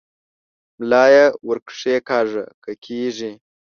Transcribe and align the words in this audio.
ملا 0.79 1.03
یې 1.13 1.25
ور 1.47 1.57
کښېکاږه 1.67 2.43
که 2.63 2.71
کېږي؟ 2.83 3.31